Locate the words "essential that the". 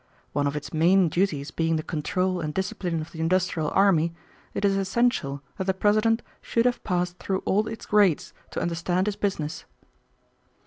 4.75-5.75